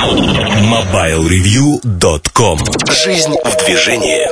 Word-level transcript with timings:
MobileReview.com 0.00 2.58
Жизнь 2.90 3.34
в 3.44 3.66
движении 3.66 4.26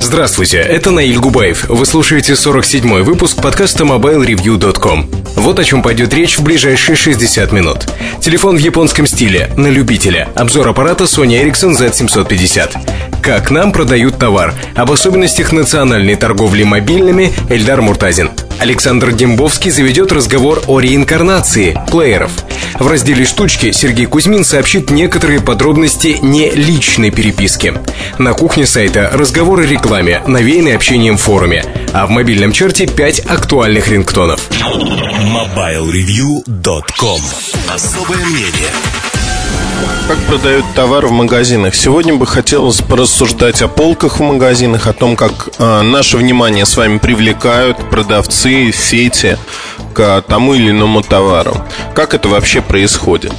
Здравствуйте, 0.00 0.58
это 0.58 0.90
Наиль 0.90 1.20
Губаев. 1.20 1.68
Вы 1.68 1.86
слушаете 1.86 2.32
47-й 2.32 3.02
выпуск 3.02 3.40
подкаста 3.40 3.84
MobileReview.com. 3.84 5.08
Вот 5.36 5.60
о 5.60 5.64
чем 5.64 5.84
пойдет 5.84 6.12
речь 6.12 6.38
в 6.38 6.42
ближайшие 6.42 6.96
60 6.96 7.52
минут. 7.52 7.86
Телефон 8.20 8.56
в 8.56 8.58
японском 8.58 9.06
стиле, 9.06 9.52
на 9.56 9.68
любителя. 9.68 10.28
Обзор 10.34 10.66
аппарата 10.66 11.04
Sony 11.04 11.40
Ericsson 11.40 11.78
Z750. 11.78 13.22
Как 13.22 13.52
нам 13.52 13.70
продают 13.70 14.18
товар. 14.18 14.54
Об 14.74 14.90
особенностях 14.90 15.52
национальной 15.52 16.16
торговли 16.16 16.64
мобильными 16.64 17.32
Эльдар 17.48 17.80
Муртазин. 17.80 18.30
Александр 18.60 19.12
Дембовский 19.12 19.70
заведет 19.70 20.12
разговор 20.12 20.62
о 20.66 20.80
реинкарнации 20.80 21.80
плееров. 21.90 22.30
В 22.78 22.86
разделе 22.86 23.24
«Штучки» 23.24 23.72
Сергей 23.72 24.04
Кузьмин 24.04 24.44
сообщит 24.44 24.90
некоторые 24.90 25.40
подробности 25.40 26.18
не 26.20 26.50
личной 26.50 27.10
переписки. 27.10 27.72
На 28.18 28.34
кухне 28.34 28.66
сайта 28.66 29.08
разговоры 29.14 29.64
о 29.64 29.66
рекламе, 29.66 30.22
навеянные 30.26 30.76
общением 30.76 31.16
в 31.16 31.22
форуме. 31.22 31.64
А 31.94 32.06
в 32.06 32.10
мобильном 32.10 32.52
чарте 32.52 32.86
5 32.86 33.20
актуальных 33.20 33.88
рингтонов. 33.88 34.50
MobileReview.com 34.50 37.20
Особое 37.68 38.26
мнение 38.26 38.70
как 40.10 40.18
продают 40.26 40.64
товар 40.74 41.06
в 41.06 41.12
магазинах. 41.12 41.74
Сегодня 41.74 42.14
бы 42.14 42.26
хотелось 42.26 42.80
порассуждать 42.80 43.62
о 43.62 43.68
полках 43.68 44.18
в 44.18 44.22
магазинах, 44.22 44.86
о 44.86 44.92
том, 44.92 45.14
как 45.14 45.50
э, 45.58 45.82
наше 45.82 46.16
внимание 46.16 46.66
с 46.66 46.76
вами 46.76 46.98
привлекают 46.98 47.76
продавцы, 47.90 48.72
сети 48.72 49.38
к 49.94 50.22
тому 50.22 50.54
или 50.54 50.70
иному 50.70 51.02
товару. 51.02 51.56
Как 51.94 52.14
это 52.14 52.28
вообще 52.28 52.60
происходит? 52.60 53.32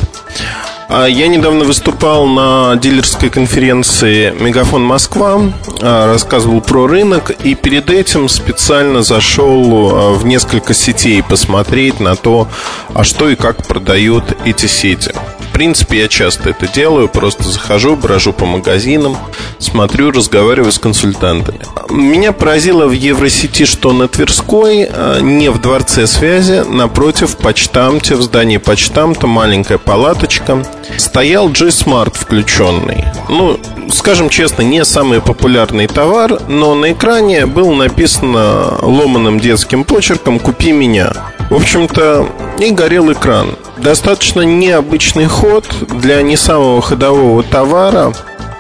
А 0.88 1.05
я 1.08 1.27
недавно 1.27 1.66
выступал 1.66 2.26
на 2.26 2.76
дилерской 2.76 3.30
конференции 3.30 4.34
«Мегафон 4.40 4.84
Москва», 4.84 5.41
а, 5.82 6.08
рассказывал 6.08 6.62
про 6.62 6.87
рынок, 6.87 7.32
и 7.32 7.55
перед 7.55 7.90
этим 7.90 8.30
специально 8.30 9.02
зашел 9.04 10.13
в 10.15 10.26
несколько 10.26 10.74
сетей 10.74 11.24
посмотреть 11.24 11.99
на 11.99 12.15
то, 12.15 12.48
а 12.93 13.04
что 13.04 13.30
и 13.30 13.35
как 13.35 13.68
продают 13.68 14.24
эти 14.46 14.68
сети 14.68 15.13
принципе, 15.52 16.02
я 16.02 16.07
часто 16.07 16.49
это 16.49 16.68
делаю. 16.68 17.07
Просто 17.07 17.44
захожу, 17.44 17.96
брожу 17.96 18.34
по 18.34 18.46
магазинам, 18.46 19.18
смотрю, 19.60 20.12
разговариваю 20.12 20.71
с 20.71 20.80
консультантами. 20.80 21.60
Меня 21.90 22.32
поразило 22.32 22.88
в 22.88 22.91
Евросети, 22.91 23.66
что 23.66 23.91
на 23.91 24.08
Тверской, 24.08 24.88
а, 24.90 25.20
не 25.20 25.49
в 25.49 25.62
Дворце 25.62 26.08
связи, 26.08 26.63
напротив 26.68 27.38
почтамте, 27.38 28.16
в 28.16 28.21
здании 28.21 28.58
почтамта, 28.58 29.27
маленькая 29.27 29.77
палаточка, 29.77 30.63
стоял 30.98 31.49
G-Smart 31.49 32.18
включенный. 32.18 33.05
Ну, 33.30 33.60
скажем 33.93 34.30
честно, 34.30 34.62
не 34.62 34.86
самый 34.86 35.21
популярный 35.21 35.88
товар, 35.88 36.41
но 36.48 36.76
на 36.76 36.93
экране 36.93 37.46
было 37.46 37.74
написано 37.74 38.77
ломаным 38.82 39.40
детским 39.40 39.84
почерком 39.84 40.40
«Купи 40.40 40.71
меня». 40.71 41.13
В 41.52 41.55
общем-то, 41.55 42.30
и 42.60 42.71
горел 42.71 43.12
экран. 43.12 43.57
Достаточно 43.76 44.40
необычный 44.40 45.26
ход 45.26 45.66
для 45.90 46.21
не 46.21 46.38
самого 46.38 46.82
ходового 46.82 47.43
товара. 47.43 48.13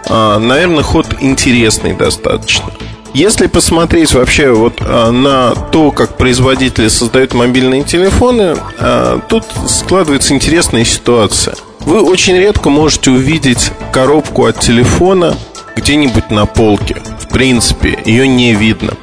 А, 0.09 0.37
наверное, 0.39 0.83
ход 0.83 1.05
интересный 1.21 1.93
достаточно. 1.93 2.65
Если 3.13 3.47
посмотреть 3.47 4.13
вообще 4.13 4.51
вот 4.51 4.81
а, 4.81 5.09
на 5.09 5.55
то, 5.71 5.91
как 5.91 6.17
производители 6.17 6.89
создают 6.89 7.33
мобильные 7.33 7.83
телефоны, 7.83 8.57
а, 8.77 9.21
тут 9.29 9.45
складывается 9.69 10.33
интересная 10.33 10.83
ситуация. 10.83 11.55
Вы 11.79 12.01
очень 12.01 12.35
редко 12.35 12.69
можете 12.69 13.11
увидеть 13.11 13.71
коробку 13.93 14.47
от 14.47 14.59
телефона 14.59 15.37
где-нибудь 15.77 16.29
на 16.29 16.45
полке. 16.45 17.01
В 17.21 17.29
принципе, 17.29 17.97
ее 18.03 18.27
не 18.27 18.53
видно. 18.53 18.95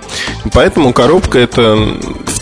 Поэтому 0.53 0.93
коробка 0.93 1.39
это 1.39 1.79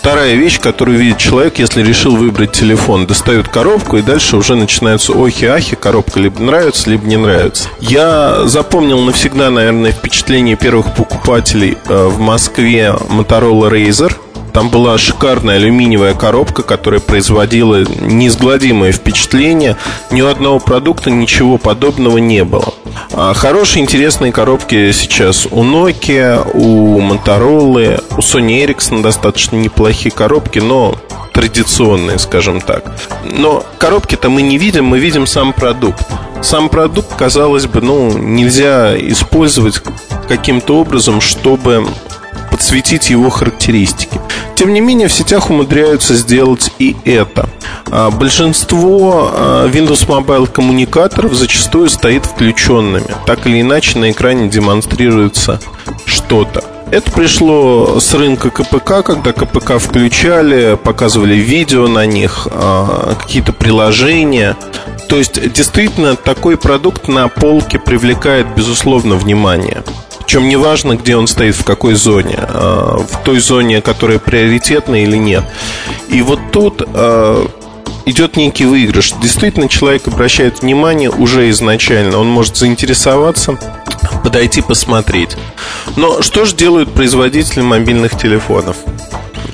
вторая 0.07 0.35
вещь, 0.37 0.61
которую 0.61 0.99
видит 0.99 1.19
человек, 1.19 1.59
если 1.59 1.83
решил 1.83 2.15
выбрать 2.15 2.53
телефон. 2.53 3.09
Достает 3.09 3.49
коробку, 3.49 3.97
и 3.97 4.03
дальше 4.03 4.37
уже 4.37 4.55
начинаются 4.55 5.13
охи-ахи. 5.13 5.75
Коробка 5.75 6.21
либо 6.21 6.41
нравится, 6.41 6.89
либо 6.89 7.05
не 7.07 7.17
нравится. 7.17 7.69
Я 7.81 8.45
запомнил 8.45 9.01
навсегда, 9.01 9.51
наверное, 9.51 9.91
впечатление 9.91 10.55
первых 10.55 10.95
покупателей 10.95 11.77
э, 11.89 12.07
в 12.07 12.21
Москве 12.21 12.95
Motorola 13.09 13.69
Razer– 13.69 14.15
там 14.57 14.71
была 14.71 14.97
шикарная 14.97 15.57
алюминиевая 15.57 16.15
коробка, 16.15 16.63
которая 16.63 16.99
производила 16.99 17.85
неизгладимое 18.01 18.91
впечатление. 18.91 19.77
Ни 20.11 20.23
у 20.23 20.29
одного 20.29 20.61
продукта 20.61 21.11
ничего 21.11 21.59
подобного 21.59 22.17
не 22.17 22.43
было. 22.43 22.73
А 23.13 23.35
хорошие, 23.35 23.83
интересные 23.83 24.33
коробки 24.33 24.93
сейчас 24.93 25.45
у 25.45 25.63
Nokia, 25.63 26.51
у 26.55 26.99
Motorola, 27.03 28.03
у 28.17 28.21
Sony 28.21 28.65
Ericsson 28.65 29.03
достаточно 29.03 29.57
неплохие 29.57 30.11
коробки, 30.11 30.59
но 30.59 30.95
традиционные, 31.35 32.19
скажем 32.19 32.63
так. 32.63 32.97
Но 33.25 33.63
коробки-то 33.77 34.31
мы 34.31 34.41
не 34.41 34.57
видим, 34.57 34.87
мы 34.87 34.99
видим 35.01 35.27
сам 35.27 35.53
продукт. 35.53 36.07
Сам 36.41 36.71
продукт, 36.71 37.15
казалось 37.15 37.67
бы, 37.67 37.83
ну, 37.83 38.17
нельзя 38.17 38.97
использовать 38.97 39.83
каким-то 40.29 40.79
образом, 40.79 41.21
чтобы 41.21 41.87
подсветить 42.51 43.11
его 43.11 43.29
характеристики. 43.29 44.19
Тем 44.57 44.73
не 44.73 44.81
менее, 44.81 45.09
в 45.09 45.13
сетях 45.13 45.51
умудряются 45.51 46.15
сделать 46.15 46.73
и 46.79 46.97
это. 47.05 47.49
А 47.91 48.11
большинство 48.11 49.31
а, 49.31 49.69
Windows 49.69 50.07
Mobile 50.07 50.47
коммуникаторов 50.51 51.35
зачастую 51.35 51.91
стоит 51.91 52.25
включенными. 52.25 53.15
Так 53.27 53.47
или 53.47 53.61
иначе 53.61 53.99
на 53.99 54.11
экране 54.11 54.49
демонстрируется 54.49 55.61
что-то. 56.07 56.65
Это 56.91 57.11
пришло 57.11 58.01
с 58.01 58.15
рынка 58.15 58.49
КПК, 58.51 59.03
когда 59.03 59.35
КПК 59.35 59.79
включали, 59.79 60.79
показывали 60.83 61.35
видео 61.35 61.87
на 61.87 62.07
них, 62.07 62.49
а, 62.51 63.15
какие-то 63.21 63.53
приложения. 63.53 64.57
То 65.09 65.17
есть, 65.17 65.53
действительно, 65.53 66.17
такой 66.17 66.57
продукт 66.57 67.09
на 67.09 67.29
полке 67.29 67.79
привлекает, 67.79 68.47
безусловно, 68.57 69.17
внимание. 69.17 69.83
Причем 70.27 70.49
не 70.49 70.57
важно, 70.57 70.97
где 70.97 71.17
он 71.17 71.29
стоит, 71.29 71.55
в 71.55 71.63
какой 71.63 71.95
зоне, 71.95 72.37
а, 72.37 72.99
в 72.99 73.23
той 73.23 73.39
зоне, 73.39 73.81
которая 73.81 74.19
приоритетна 74.19 75.01
или 75.01 75.17
нет. 75.17 75.45
И 76.09 76.21
вот 76.21 76.41
тут 76.51 76.83
а, 76.85 77.49
идет 78.07 78.37
некий 78.37 78.65
выигрыш. 78.65 79.13
Действительно, 79.23 79.69
человек 79.69 80.09
обращает 80.09 80.63
внимание 80.63 81.11
уже 81.11 81.49
изначально. 81.51 82.19
Он 82.19 82.27
может 82.27 82.57
заинтересоваться, 82.57 83.57
подойти 84.25 84.63
посмотреть. 84.63 85.37
Но 85.95 86.23
что 86.23 86.45
же 86.45 86.57
делают 86.57 86.93
производители 86.93 87.61
мобильных 87.61 88.19
телефонов? 88.19 88.79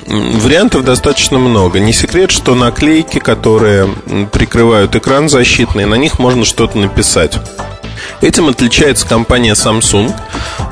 Вариантов 0.07 0.83
достаточно 0.83 1.37
много. 1.37 1.79
Не 1.79 1.93
секрет, 1.93 2.31
что 2.31 2.55
наклейки, 2.55 3.19
которые 3.19 3.89
прикрывают 4.31 4.95
экран 4.95 5.29
защитный, 5.29 5.85
на 5.85 5.95
них 5.95 6.17
можно 6.17 6.43
что-то 6.45 6.79
написать. 6.79 7.37
Этим 8.21 8.47
отличается 8.47 9.05
компания 9.07 9.53
Samsung. 9.53 10.13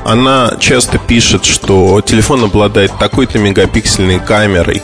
Она 0.04 0.54
часто 0.58 0.98
пишет, 0.98 1.44
что 1.44 2.00
телефон 2.00 2.44
обладает 2.44 2.92
такой-то 2.98 3.38
мегапиксельной 3.38 4.20
камерой, 4.20 4.82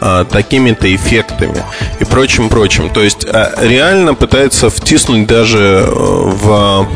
а, 0.00 0.24
такими-то 0.24 0.94
эффектами 0.94 1.62
и 1.98 2.04
прочим-прочим. 2.04 2.90
То 2.90 3.02
есть 3.02 3.26
а, 3.26 3.52
реально 3.60 4.14
пытается 4.14 4.70
втиснуть 4.70 5.26
даже 5.26 5.84
э, 5.86 5.90
в 5.90 6.86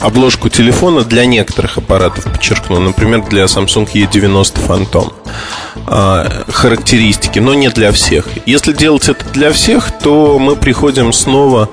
обложку 0.00 0.48
телефона 0.48 1.02
для 1.02 1.24
некоторых 1.24 1.78
аппаратов, 1.78 2.24
подчеркну, 2.24 2.78
например, 2.80 3.24
для 3.28 3.44
Samsung 3.44 3.90
E90 3.92 4.66
Phantom 4.66 5.12
а, 5.86 6.44
характеристики, 6.48 7.38
но 7.38 7.54
не 7.54 7.68
для 7.70 7.92
всех. 7.92 8.26
Если 8.46 8.72
делать 8.72 9.08
это 9.08 9.24
для 9.32 9.52
всех, 9.52 9.90
то 10.02 10.38
мы 10.38 10.56
приходим 10.56 11.12
снова 11.12 11.70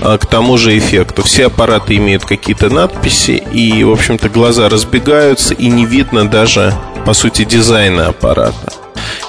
к 0.00 0.26
тому 0.26 0.58
же 0.58 0.76
эффекту. 0.76 1.22
Все 1.22 1.46
аппараты 1.46 1.96
имеют 1.96 2.24
какие-то 2.24 2.68
надписи, 2.68 3.42
и, 3.52 3.84
в 3.84 3.92
общем-то, 3.92 4.28
глаза 4.28 4.68
разбегаются, 4.68 5.54
и 5.54 5.68
не 5.68 5.86
видно 5.86 6.28
даже, 6.28 6.74
по 7.06 7.14
сути, 7.14 7.44
дизайна 7.44 8.08
аппарата. 8.08 8.72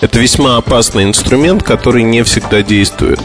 Это 0.01 0.19
весьма 0.19 0.57
опасный 0.57 1.03
инструмент, 1.03 1.63
который 1.63 2.03
не 2.03 2.23
всегда 2.23 2.61
действует. 2.61 3.19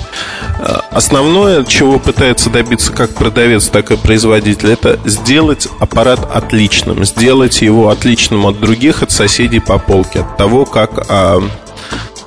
А, 0.60 0.84
основное, 0.90 1.64
чего 1.64 1.98
пытается 1.98 2.50
добиться 2.50 2.92
как 2.92 3.10
продавец, 3.10 3.68
так 3.68 3.90
и 3.90 3.96
производитель, 3.96 4.70
это 4.70 4.98
сделать 5.04 5.68
аппарат 5.78 6.20
отличным, 6.32 7.04
сделать 7.04 7.62
его 7.62 7.88
отличным 7.88 8.46
от 8.46 8.60
других, 8.60 9.02
от 9.02 9.10
соседей 9.10 9.60
по 9.60 9.78
полке, 9.78 10.20
от 10.20 10.36
того, 10.36 10.64
как 10.64 11.06
а, 11.08 11.42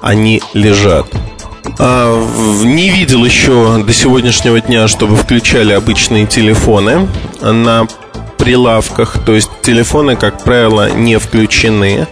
они 0.02 0.42
лежат. 0.54 1.08
А, 1.80 2.28
не 2.64 2.90
видел 2.90 3.24
еще 3.24 3.84
до 3.84 3.94
сегодняшнего 3.94 4.60
дня, 4.60 4.88
чтобы 4.88 5.16
включали 5.16 5.74
обычные 5.74 6.26
телефоны 6.26 7.08
на 7.42 7.88
прилавках. 8.38 9.18
То 9.26 9.34
есть 9.34 9.50
телефоны, 9.62 10.16
как 10.16 10.44
правило, 10.44 10.92
не 10.92 11.18
включены. 11.18 12.08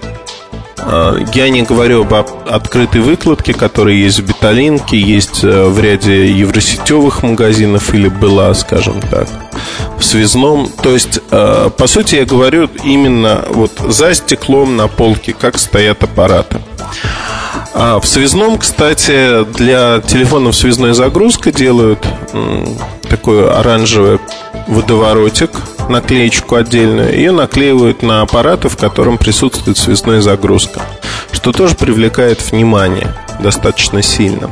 А, 0.77 1.17
я 1.33 1.49
не 1.49 1.61
говорю 1.63 2.03
об 2.03 2.13
открытой 2.13 3.01
выкладке, 3.01 3.53
которая 3.53 3.95
есть 3.95 4.19
в 4.19 4.27
Беталинке, 4.27 4.97
есть 4.97 5.43
э, 5.43 5.65
в 5.65 5.79
ряде 5.79 6.31
евросетевых 6.31 7.23
магазинов 7.23 7.93
или 7.93 8.07
была, 8.07 8.53
скажем 8.53 8.99
так, 9.01 9.27
в 9.97 10.03
связном. 10.03 10.69
То 10.81 10.89
есть, 10.89 11.19
э, 11.29 11.69
по 11.77 11.87
сути, 11.87 12.15
я 12.15 12.25
говорю 12.25 12.69
именно 12.83 13.45
вот 13.49 13.71
за 13.87 14.13
стеклом 14.13 14.75
на 14.75 14.87
полке, 14.87 15.33
как 15.33 15.57
стоят 15.59 16.03
аппараты. 16.03 16.57
А 17.73 17.99
в 17.99 18.07
связном, 18.07 18.57
кстати, 18.57 19.45
для 19.53 20.01
телефонов 20.01 20.55
связной 20.55 20.93
загрузка 20.93 21.51
делают 21.51 22.05
такой 23.09 23.49
оранжевый 23.49 24.19
водоворотик, 24.67 25.51
наклеечку 25.89 26.55
отдельную, 26.55 27.13
ее 27.13 27.31
наклеивают 27.31 28.03
на 28.03 28.21
аппараты, 28.21 28.69
в 28.69 28.77
котором 28.77 29.17
присутствует 29.17 29.77
связная 29.77 30.21
загрузка, 30.21 30.81
что 31.31 31.51
тоже 31.51 31.75
привлекает 31.75 32.41
внимание 32.51 33.15
достаточно 33.39 34.01
сильно. 34.01 34.51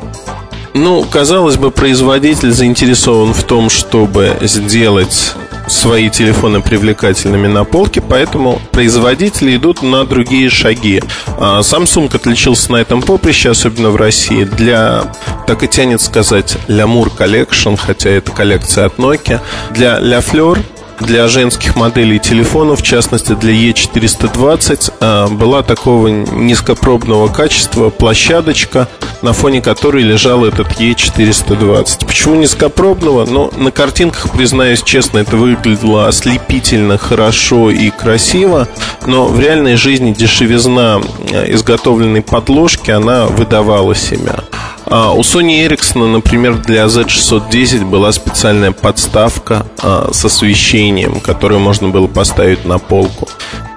Ну, 0.73 1.03
казалось 1.03 1.57
бы, 1.57 1.71
производитель 1.71 2.51
заинтересован 2.51 3.33
в 3.33 3.43
том, 3.43 3.69
чтобы 3.69 4.37
сделать 4.41 5.33
свои 5.71 6.09
телефоны 6.09 6.61
привлекательными 6.61 7.47
на 7.47 7.63
полке, 7.63 8.01
поэтому 8.01 8.61
производители 8.71 9.55
идут 9.55 9.81
на 9.81 10.05
другие 10.05 10.49
шаги. 10.49 11.01
А 11.37 11.59
Samsung 11.61 12.13
отличился 12.13 12.71
на 12.71 12.77
этом 12.77 13.01
поприще, 13.01 13.49
особенно 13.49 13.89
в 13.89 13.95
России, 13.95 14.43
для, 14.43 15.11
так 15.47 15.63
и 15.63 15.67
тянет 15.67 16.01
сказать, 16.01 16.57
Lamour 16.67 17.11
Collection, 17.15 17.77
хотя 17.77 18.09
это 18.09 18.31
коллекция 18.31 18.85
от 18.85 18.97
Nokia, 18.97 19.39
для 19.71 19.99
La 19.99 20.23
Fleur 20.23 20.59
для 20.99 21.27
женских 21.27 21.75
моделей 21.75 22.19
телефонов, 22.19 22.81
в 22.81 22.83
частности 22.83 23.33
для 23.33 23.53
E420, 23.53 24.93
а, 24.99 25.27
была 25.27 25.63
такого 25.63 26.07
низкопробного 26.07 27.27
качества 27.27 27.89
площадочка, 27.89 28.87
на 29.21 29.33
фоне 29.33 29.61
которой 29.61 30.03
лежал 30.03 30.45
этот 30.45 30.79
E420. 30.79 32.05
Почему 32.05 32.35
низкопробного? 32.35 33.25
Ну, 33.25 33.51
на 33.55 33.71
картинках, 33.71 34.31
признаюсь 34.31 34.81
честно, 34.83 35.19
это 35.19 35.37
выглядело 35.37 36.07
ослепительно 36.07 36.97
хорошо 36.97 37.69
и 37.69 37.89
красиво, 37.89 38.67
но 39.05 39.25
в 39.25 39.39
реальной 39.39 39.75
жизни 39.75 40.13
дешевизна 40.13 41.01
а, 41.31 41.45
изготовленной 41.51 42.21
подложки, 42.21 42.91
она 42.91 43.25
выдавала 43.25 43.95
себя. 43.95 44.43
А 44.89 45.13
у 45.13 45.21
Sony 45.21 45.67
Ericsson, 45.67 46.07
например, 46.07 46.57
для 46.57 46.85
Z610 46.85 47.85
была 47.85 48.11
специальная 48.11 48.71
подставка 48.71 49.67
а, 49.81 50.09
с 50.11 50.25
освещением, 50.25 51.19
которую 51.19 51.59
можно 51.59 51.89
было 51.89 52.07
поставить 52.07 52.65
на 52.65 52.79
полку. 52.79 53.27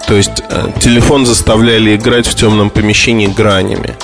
То 0.07 0.15
есть 0.15 0.43
э, 0.49 0.71
телефон 0.81 1.27
заставляли 1.27 1.95
играть 1.97 2.27
в 2.27 2.35
темном 2.35 2.71
помещении 2.71 3.27
гранями. 3.27 3.95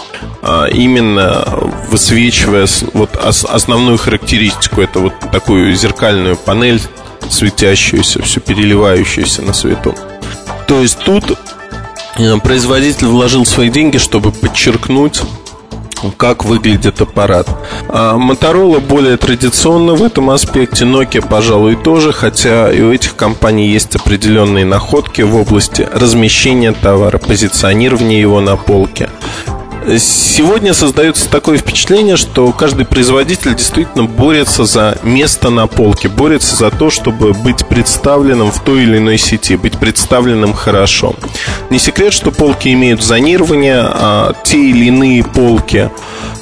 А, 0.42 0.66
именно 0.66 1.44
высвечивая 1.90 2.66
вот 2.92 3.16
основную 3.16 3.98
характеристику, 3.98 4.82
это 4.82 5.00
вот 5.00 5.14
такую 5.32 5.74
зеркальную 5.74 6.36
панель, 6.36 6.80
светящуюся, 7.30 8.22
все 8.22 8.40
переливающуюся 8.40 9.42
на 9.42 9.52
свету. 9.52 9.94
То 10.66 10.80
есть 10.80 10.98
тут 10.98 11.38
э, 12.16 12.36
производитель 12.38 13.06
вложил 13.06 13.46
свои 13.46 13.70
деньги, 13.70 13.96
чтобы 13.96 14.30
подчеркнуть 14.30 15.22
как 16.16 16.44
выглядит 16.44 17.00
аппарат. 17.00 17.48
А 17.88 18.16
Motorola 18.16 18.80
более 18.80 19.16
традиционно 19.16 19.94
в 19.94 20.02
этом 20.02 20.30
аспекте, 20.30 20.84
Nokia, 20.84 21.26
пожалуй, 21.26 21.76
тоже, 21.76 22.12
хотя 22.12 22.70
и 22.72 22.80
у 22.80 22.92
этих 22.92 23.16
компаний 23.16 23.68
есть 23.68 23.96
определенные 23.96 24.64
находки 24.64 25.22
в 25.22 25.36
области 25.36 25.88
размещения 25.92 26.72
товара, 26.72 27.18
позиционирования 27.18 28.20
его 28.20 28.40
на 28.40 28.56
полке. 28.56 29.10
Сегодня 29.98 30.74
создается 30.74 31.28
такое 31.30 31.58
впечатление, 31.58 32.16
что 32.16 32.52
каждый 32.52 32.84
производитель 32.84 33.54
действительно 33.54 34.04
борется 34.04 34.64
за 34.64 34.98
место 35.02 35.50
на 35.50 35.66
полке, 35.66 36.08
борется 36.08 36.56
за 36.56 36.70
то, 36.70 36.90
чтобы 36.90 37.32
быть 37.32 37.66
представленным 37.66 38.50
в 38.50 38.60
той 38.62 38.82
или 38.82 38.98
иной 38.98 39.18
сети, 39.18 39.56
быть 39.56 39.78
представленным 39.78 40.52
хорошо. 40.52 41.14
Не 41.70 41.78
секрет, 41.78 42.12
что 42.12 42.30
полки 42.30 42.72
имеют 42.72 43.02
зонирование, 43.02 43.80
а 43.80 44.34
те 44.44 44.58
или 44.58 44.86
иные 44.86 45.24
полки 45.24 45.90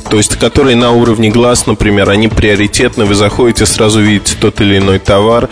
то 0.09 0.19
есть 0.19 0.37
которые 0.37 0.77
на 0.77 0.93
уровне 0.93 1.31
глаз, 1.31 1.67
например, 1.67 2.11
они 2.11 2.29
приоритетны, 2.29 3.05
вы 3.05 3.15
заходите, 3.15 3.67
сразу 3.67 4.01
видите 4.01 4.37
тот 4.41 4.61
или 4.61 4.79
иной 4.79 4.99
товар. 4.99 5.49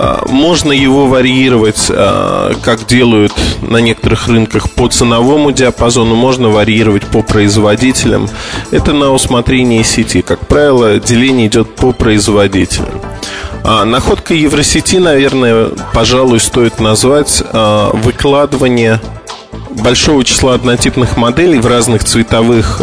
А, 0.00 0.24
можно 0.28 0.70
его 0.70 1.08
варьировать, 1.08 1.86
а, 1.90 2.54
как 2.62 2.86
делают 2.86 3.32
на 3.62 3.78
некоторых 3.78 4.28
рынках, 4.28 4.70
по 4.70 4.86
ценовому 4.86 5.50
диапазону, 5.50 6.14
можно 6.14 6.50
варьировать 6.50 7.04
по 7.04 7.22
производителям. 7.22 8.28
Это 8.70 8.92
на 8.92 9.10
усмотрение 9.10 9.82
сети. 9.82 10.22
Как 10.22 10.46
правило, 10.46 11.00
деление 11.00 11.48
идет 11.48 11.74
по 11.74 11.92
производителям. 11.92 13.00
А 13.64 13.84
находка 13.84 14.34
Евросети, 14.34 14.96
наверное, 14.96 15.70
пожалуй, 15.92 16.38
стоит 16.38 16.78
назвать 16.78 17.42
выкладывание 17.52 19.00
большого 19.70 20.24
числа 20.24 20.54
однотипных 20.54 21.16
моделей 21.16 21.58
в 21.58 21.66
разных 21.66 22.04
цветовых 22.04 22.82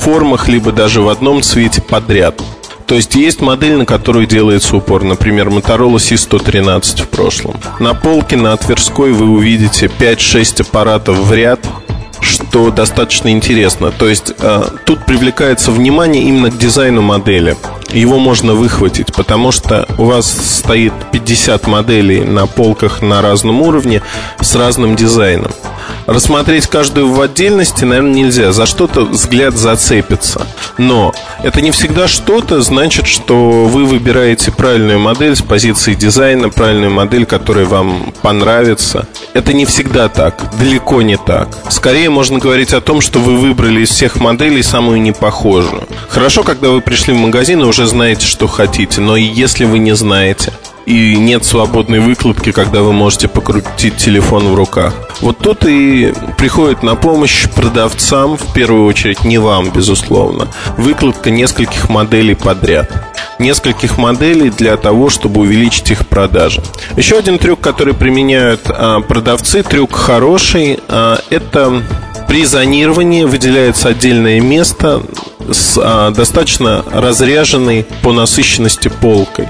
формах, 0.00 0.48
либо 0.48 0.72
даже 0.72 1.02
в 1.02 1.08
одном 1.10 1.42
цвете 1.42 1.82
подряд. 1.82 2.40
То 2.86 2.94
есть 2.94 3.14
есть 3.14 3.40
модель, 3.40 3.76
на 3.76 3.86
которую 3.86 4.26
делается 4.26 4.76
упор, 4.76 5.04
например, 5.04 5.48
Motorola 5.48 5.96
C113 5.96 7.02
в 7.02 7.08
прошлом. 7.08 7.56
На 7.80 7.94
полке 7.94 8.36
на 8.36 8.56
Тверской 8.56 9.12
вы 9.12 9.26
увидите 9.30 9.86
5-6 9.86 10.62
аппаратов 10.62 11.18
в 11.18 11.32
ряд, 11.32 11.60
что 12.20 12.70
достаточно 12.70 13.28
интересно. 13.28 13.90
То 13.90 14.08
есть 14.08 14.34
э, 14.38 14.62
тут 14.84 15.04
привлекается 15.06 15.70
внимание 15.70 16.24
именно 16.24 16.50
к 16.50 16.58
дизайну 16.58 17.02
модели. 17.02 17.56
Его 17.92 18.18
можно 18.18 18.54
выхватить, 18.54 19.14
потому 19.14 19.52
что 19.52 19.86
у 19.98 20.04
вас 20.04 20.26
стоит 20.26 20.92
50 21.12 21.66
моделей 21.66 22.24
на 22.24 22.46
полках 22.46 23.02
на 23.02 23.22
разном 23.22 23.62
уровне 23.62 24.02
с 24.40 24.54
разным 24.56 24.96
дизайном. 24.96 25.52
Рассмотреть 26.06 26.66
каждую 26.66 27.12
в 27.12 27.20
отдельности, 27.20 27.84
наверное, 27.84 28.12
нельзя. 28.12 28.52
За 28.52 28.66
что-то 28.66 29.02
взгляд 29.06 29.54
зацепится. 29.56 30.46
Но 30.76 31.14
это 31.42 31.60
не 31.60 31.70
всегда 31.70 32.08
что-то 32.08 32.60
значит, 32.60 33.06
что 33.06 33.64
вы 33.64 33.84
выбираете 33.84 34.50
правильную 34.52 34.98
модель 34.98 35.34
с 35.34 35.42
позиции 35.42 35.94
дизайна, 35.94 36.50
правильную 36.50 36.90
модель, 36.90 37.24
которая 37.24 37.64
вам 37.64 38.12
понравится. 38.22 39.06
Это 39.32 39.52
не 39.52 39.64
всегда 39.64 40.08
так, 40.08 40.50
далеко 40.58 41.02
не 41.02 41.16
так. 41.16 41.48
Скорее 41.70 42.10
можно 42.10 42.38
говорить 42.38 42.72
о 42.74 42.80
том, 42.80 43.00
что 43.00 43.18
вы 43.18 43.36
выбрали 43.36 43.80
из 43.80 43.90
всех 43.90 44.16
моделей 44.16 44.62
самую 44.62 45.00
непохожую. 45.00 45.88
Хорошо, 46.08 46.42
когда 46.42 46.68
вы 46.68 46.80
пришли 46.80 47.14
в 47.14 47.18
магазин 47.18 47.62
и 47.62 47.64
уже 47.64 47.86
знаете, 47.86 48.26
что 48.26 48.46
хотите, 48.46 49.00
но 49.00 49.16
если 49.16 49.64
вы 49.64 49.78
не 49.78 49.94
знаете, 49.94 50.52
и 50.86 51.16
нет 51.16 51.44
свободной 51.44 52.00
выкладки, 52.00 52.52
когда 52.52 52.82
вы 52.82 52.92
можете 52.92 53.28
покрутить 53.28 53.96
телефон 53.96 54.48
в 54.48 54.54
руках. 54.54 54.94
Вот 55.20 55.38
тут 55.38 55.64
и 55.66 56.12
приходит 56.36 56.82
на 56.82 56.94
помощь 56.94 57.48
продавцам, 57.48 58.36
в 58.36 58.52
первую 58.52 58.86
очередь 58.86 59.24
не 59.24 59.38
вам, 59.38 59.70
безусловно, 59.70 60.48
выкладка 60.76 61.30
нескольких 61.30 61.88
моделей 61.88 62.34
подряд. 62.34 62.90
Нескольких 63.38 63.98
моделей 63.98 64.50
для 64.50 64.76
того, 64.76 65.10
чтобы 65.10 65.40
увеличить 65.40 65.90
их 65.90 66.06
продажи. 66.06 66.62
Еще 66.96 67.18
один 67.18 67.38
трюк, 67.38 67.60
который 67.60 67.94
применяют 67.94 68.62
а, 68.68 69.00
продавцы, 69.00 69.62
трюк 69.62 69.96
хороший, 69.96 70.78
а, 70.88 71.18
это 71.30 71.82
при 72.28 72.44
зонировании 72.44 73.24
выделяется 73.24 73.88
отдельное 73.88 74.40
место 74.40 75.02
с 75.50 75.78
а, 75.82 76.10
достаточно 76.10 76.84
разряженной 76.92 77.86
по 78.02 78.12
насыщенности 78.12 78.88
полкой. 78.88 79.48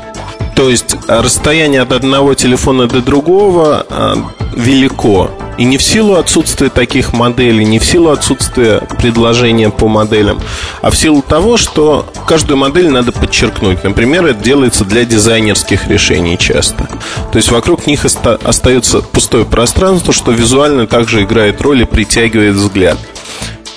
То 0.55 0.71
есть 0.71 0.97
расстояние 1.09 1.83
от 1.83 1.93
одного 1.93 2.35
телефона 2.35 2.87
до 2.87 3.01
другого 3.01 3.85
а, 3.91 4.17
велико. 4.55 5.31
И 5.59 5.65
не 5.65 5.79
в 5.79 5.83
силу 5.83 6.15
отсутствия 6.15 6.69
таких 6.69 7.13
моделей, 7.13 7.65
не 7.65 7.79
в 7.79 7.85
силу 7.85 8.11
отсутствия 8.11 8.81
предложения 8.99 9.71
по 9.71 9.87
моделям, 9.87 10.41
а 10.83 10.91
в 10.91 10.97
силу 10.97 11.23
того, 11.23 11.57
что 11.57 12.07
каждую 12.27 12.57
модель 12.57 12.89
надо 12.89 13.13
подчеркнуть. 13.13 13.85
Например, 13.85 14.27
это 14.27 14.43
делается 14.43 14.85
для 14.85 15.05
дизайнерских 15.05 15.87
решений 15.87 16.37
часто. 16.39 16.89
То 17.31 17.37
есть 17.37 17.51
вокруг 17.51 17.87
них 17.87 18.05
остается 18.05 19.01
пустое 19.01 19.45
пространство, 19.45 20.13
что 20.13 20.33
визуально 20.33 20.87
также 20.87 21.23
играет 21.23 21.61
роль 21.61 21.83
и 21.83 21.85
притягивает 21.85 22.55
взгляд. 22.55 22.99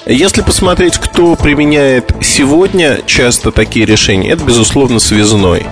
Если 0.10 0.41
посмотреть, 0.41 0.98
кто 0.98 1.36
применяет 1.36 2.17
сегодня 2.38 3.01
часто 3.08 3.51
такие 3.51 3.88
решения, 3.88 4.29
это, 4.29 4.44
безусловно, 4.44 5.00
связной. 5.00 5.65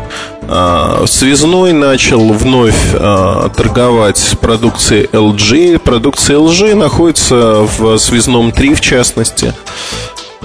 А, 0.47 1.05
связной 1.05 1.73
начал 1.73 2.33
вновь 2.33 2.75
а, 2.93 3.49
торговать 3.49 4.35
продукцией 4.41 5.05
LG. 5.11 5.77
Продукция 5.77 6.37
LG 6.37 6.73
находится 6.73 7.67
в 7.77 7.99
связном 7.99 8.51
3, 8.51 8.73
в 8.73 8.81
частности. 8.81 9.53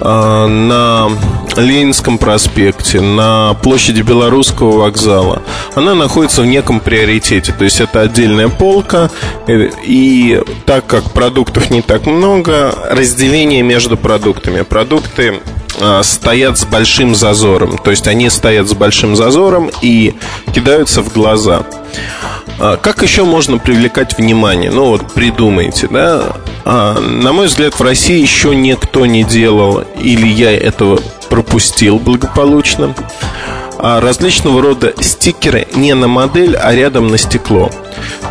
а, 0.03 0.47
на 0.47 1.09
Ленинском 1.57 2.19
проспекте, 2.19 3.01
на 3.01 3.55
площади 3.63 4.03
Белорусского 4.03 4.79
вокзала, 4.79 5.43
она 5.75 5.95
находится 5.95 6.43
в 6.43 6.47
неком 6.47 6.81
приоритете. 6.81 7.55
То 7.57 7.65
есть 7.65 7.81
это 7.81 8.03
отдельная 8.03 8.49
полка, 8.49 9.11
э, 9.47 9.71
и 9.85 10.43
так 10.67 10.87
как 10.87 11.13
продуктов 11.13 11.71
не 11.71 11.81
так 11.83 12.07
много, 12.07 12.75
разделение 12.91 13.63
между 13.63 13.97
продуктами. 13.97 14.63
Продукты 14.63 15.41
стоят 16.03 16.59
с 16.59 16.65
большим 16.65 17.15
зазором. 17.15 17.79
То 17.79 17.91
есть 17.91 18.07
они 18.07 18.31
стоят 18.31 18.69
с 18.69 18.75
большим 18.75 19.17
зазором 19.17 19.71
и 19.83 20.15
кидаются 20.53 21.03
в 21.03 21.13
глаза. 21.13 21.63
А, 22.59 22.77
как 22.77 23.03
еще 23.03 23.25
можно 23.25 23.59
привлекать 23.59 24.19
внимание? 24.19 24.71
Ну 24.71 24.87
вот 24.87 25.13
придумайте, 25.15 25.89
да? 25.89 26.37
А, 26.65 26.99
на 27.01 27.33
мой 27.33 27.47
взгляд, 27.47 27.75
в 27.75 27.83
России 27.83 28.21
еще 28.21 28.55
никто 28.55 29.07
не 29.07 29.25
делал, 29.25 29.83
или 29.99 30.27
я 30.27 30.57
этого 30.57 31.01
пропустил 31.31 31.99
благополучно. 31.99 32.95
Различного 33.83 34.61
рода 34.63 34.93
стикеры 35.01 35.67
не 35.75 35.95
на 35.95 36.09
модель, 36.09 36.57
а 36.57 36.75
рядом 36.75 37.09
на 37.09 37.19
стекло. 37.19 37.71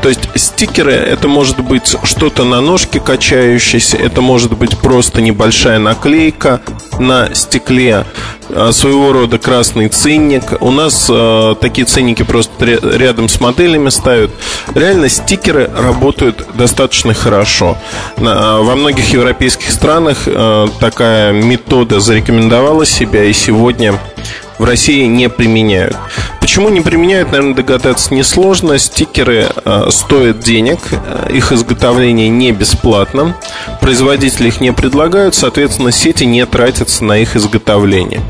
То 0.01 0.09
есть 0.09 0.29
стикеры 0.35 0.93
это 0.93 1.27
может 1.27 1.59
быть 1.59 1.95
что-то 2.03 2.45
на 2.45 2.61
ножке 2.61 2.99
качающееся, 2.99 3.97
это 3.97 4.21
может 4.21 4.57
быть 4.57 4.77
просто 4.77 5.21
небольшая 5.21 5.79
наклейка 5.79 6.61
на 6.99 7.33
стекле, 7.33 8.05
а, 8.49 8.71
своего 8.71 9.11
рода 9.11 9.37
красный 9.37 9.89
ценник. 9.89 10.61
У 10.61 10.71
нас 10.71 11.07
э, 11.09 11.55
такие 11.61 11.85
ценники 11.85 12.23
просто 12.23 12.65
рядом 12.65 13.29
с 13.29 13.39
моделями 13.39 13.89
ставят. 13.89 14.31
Реально 14.73 15.09
стикеры 15.09 15.69
работают 15.75 16.45
достаточно 16.55 17.13
хорошо. 17.13 17.77
На, 18.17 18.59
во 18.59 18.75
многих 18.75 19.13
европейских 19.13 19.69
странах 19.69 20.19
э, 20.25 20.67
такая 20.79 21.31
метода 21.33 21.99
зарекомендовала 21.99 22.85
себя, 22.85 23.23
и 23.23 23.33
сегодня 23.33 23.99
в 24.59 24.65
России 24.65 25.05
не 25.05 25.29
применяют. 25.29 25.97
Почему 26.41 26.69
не 26.69 26.81
применяют, 26.81 27.31
наверное, 27.31 27.55
догадаться 27.55 28.13
несложно. 28.13 28.77
Стикеры 28.77 29.47
э, 29.65 29.87
стоят 29.89 30.39
денег, 30.39 30.79
э, 30.91 31.31
их 31.33 31.51
изготовление 31.51 32.29
не 32.29 32.51
бесплатно, 32.51 33.35
производители 33.81 34.49
их 34.49 34.61
не 34.61 34.73
предлагают, 34.73 35.33
соответственно, 35.33 35.91
сети 35.91 36.25
не 36.25 36.45
тратятся 36.45 37.03
на 37.05 37.17
их 37.17 37.35
изготовление. 37.35 38.21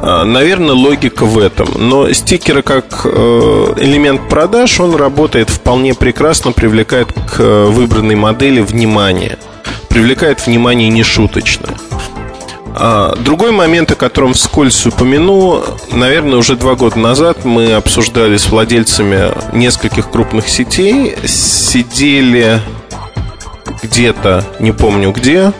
Э, 0.00 0.22
наверное, 0.22 0.74
логика 0.74 1.24
в 1.24 1.38
этом. 1.38 1.68
Но 1.76 2.12
стикеры 2.12 2.62
как 2.62 3.02
э, 3.04 3.08
элемент 3.78 4.28
продаж, 4.28 4.78
он 4.78 4.94
работает 4.94 5.50
вполне 5.50 5.94
прекрасно, 5.94 6.52
привлекает 6.52 7.12
к 7.12 7.40
выбранной 7.66 8.14
модели 8.14 8.60
внимание. 8.60 9.38
Привлекает 9.88 10.46
внимание 10.46 10.88
нешуточное. 10.88 11.74
А, 12.80 13.16
другой 13.16 13.50
момент, 13.50 13.90
о 13.90 13.96
котором 13.96 14.34
вскользь 14.34 14.86
упомяну, 14.86 15.64
наверное, 15.90 16.38
уже 16.38 16.54
два 16.54 16.76
года 16.76 16.96
назад 16.96 17.44
мы 17.44 17.72
обсуждали 17.72 18.36
с 18.36 18.48
владельцами 18.50 19.32
нескольких 19.52 20.10
крупных 20.10 20.48
сетей, 20.48 21.16
сидели 21.26 22.60
где-то, 23.82 24.44
не 24.60 24.70
помню 24.70 25.10
где, 25.10 25.52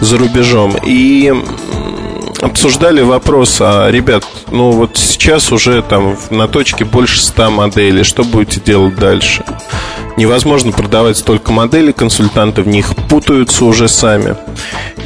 за 0.00 0.18
рубежом, 0.18 0.76
и 0.84 1.32
обсуждали 2.40 3.02
вопрос, 3.02 3.58
а, 3.60 3.88
ребят, 3.88 4.24
ну 4.50 4.72
вот 4.72 4.96
сейчас 4.96 5.52
уже 5.52 5.80
там 5.82 6.16
на 6.30 6.48
точке 6.48 6.84
больше 6.84 7.20
100 7.20 7.50
моделей, 7.50 8.02
что 8.02 8.24
будете 8.24 8.60
делать 8.60 8.96
дальше? 8.96 9.44
Невозможно 10.16 10.72
продавать 10.72 11.18
столько 11.18 11.52
моделей, 11.52 11.92
консультанты 11.92 12.62
в 12.62 12.66
них 12.66 12.96
путаются 13.08 13.64
уже 13.64 13.86
сами. 13.86 14.36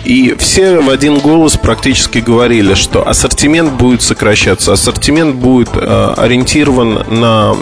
И 0.04 0.34
все 0.38 0.80
в 0.80 0.90
один 0.90 1.18
голос 1.18 1.56
практически 1.56 2.18
говорили, 2.18 2.74
что 2.74 3.06
ассортимент 3.06 3.72
будет 3.72 4.02
сокращаться, 4.02 4.72
ассортимент 4.72 5.36
будет 5.36 5.70
э, 5.74 6.14
ориентирован 6.16 7.04
на 7.08 7.54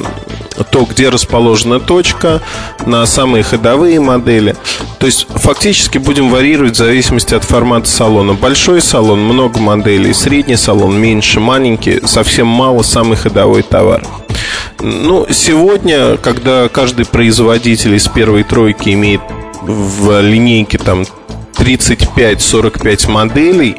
то, 0.70 0.84
где 0.84 1.08
расположена 1.08 1.80
точка, 1.80 2.40
на 2.86 3.04
самые 3.06 3.42
ходовые 3.42 4.00
модели. 4.00 4.56
То 4.98 5.06
есть 5.06 5.26
фактически 5.28 5.98
будем 5.98 6.30
варьировать 6.30 6.74
в 6.74 6.78
зависимости 6.78 7.34
от 7.34 7.44
формата 7.44 7.88
салона. 7.88 8.34
Большой 8.34 8.80
салон, 8.80 9.20
много 9.20 9.60
моделей, 9.60 10.12
средний 10.12 10.56
салон, 10.56 10.98
меньше, 10.98 11.40
маленький, 11.40 12.00
совсем 12.06 12.46
мало, 12.46 12.82
самый 12.82 13.16
ходовой 13.16 13.62
товар. 13.62 14.02
Ну, 14.80 15.26
сегодня, 15.30 16.16
когда 16.16 16.68
каждый 16.68 17.04
производитель 17.04 17.94
из 17.94 18.08
первой 18.08 18.44
тройки 18.44 18.90
имеет 18.90 19.20
в 19.62 20.20
линейке 20.20 20.78
там 20.78 21.04
35-45 21.60 23.10
моделей, 23.10 23.76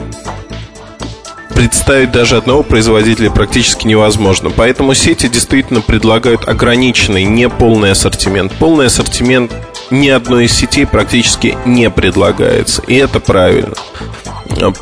представить 1.55 2.11
даже 2.11 2.37
одного 2.37 2.63
производителя 2.63 3.31
практически 3.31 3.87
невозможно. 3.87 4.49
Поэтому 4.49 4.93
сети 4.93 5.27
действительно 5.27 5.81
предлагают 5.81 6.47
ограниченный, 6.47 7.23
не 7.23 7.49
полный 7.49 7.91
ассортимент. 7.91 8.51
Полный 8.53 8.85
ассортимент 8.85 9.51
ни 9.89 10.09
одной 10.09 10.45
из 10.45 10.53
сетей 10.53 10.85
практически 10.85 11.57
не 11.65 11.89
предлагается. 11.89 12.83
И 12.83 12.95
это 12.95 13.19
правильно. 13.19 13.73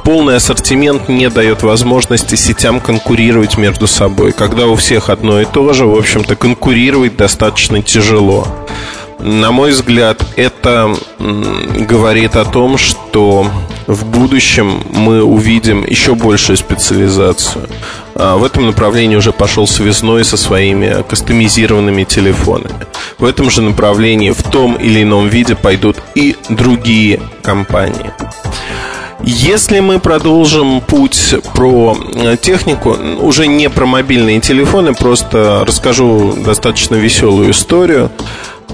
Полный 0.03 0.35
ассортимент 0.35 1.07
не 1.07 1.29
дает 1.29 1.63
возможности 1.63 2.35
сетям 2.35 2.79
конкурировать 2.79 3.57
между 3.57 3.87
собой. 3.87 4.33
Когда 4.33 4.67
у 4.67 4.75
всех 4.75 5.09
одно 5.09 5.39
и 5.39 5.45
то 5.45 5.73
же, 5.73 5.85
в 5.85 5.97
общем-то, 5.97 6.35
конкурировать 6.35 7.15
достаточно 7.15 7.81
тяжело. 7.81 8.47
На 9.19 9.51
мой 9.51 9.71
взгляд, 9.71 10.23
это 10.37 10.95
говорит 11.19 12.35
о 12.37 12.45
том, 12.45 12.77
что 12.77 13.47
в 13.85 14.05
будущем 14.05 14.81
мы 14.93 15.23
увидим 15.23 15.83
еще 15.85 16.15
большую 16.15 16.57
специализацию. 16.57 17.67
А 18.15 18.37
в 18.37 18.43
этом 18.43 18.67
направлении 18.67 19.17
уже 19.17 19.33
пошел 19.33 19.67
связной 19.67 20.23
со 20.23 20.37
своими 20.37 21.03
кастомизированными 21.07 22.05
телефонами. 22.05 22.85
В 23.17 23.25
этом 23.25 23.49
же 23.49 23.61
направлении 23.61 24.31
в 24.31 24.43
том 24.43 24.75
или 24.75 25.03
ином 25.03 25.27
виде 25.27 25.55
пойдут 25.55 25.97
и 26.15 26.37
другие 26.47 27.19
компании. 27.41 28.11
Если 29.21 29.81
мы 29.81 29.99
продолжим 29.99 30.79
путь 30.79 31.35
про 31.53 31.97
э, 32.15 32.37
технику, 32.41 32.95
уже 33.19 33.47
не 33.47 33.69
про 33.69 33.85
мобильные 33.85 34.39
телефоны, 34.39 34.93
просто 34.93 35.65
расскажу 35.67 36.37
достаточно 36.45 36.95
веселую 36.95 37.51
историю. 37.51 38.11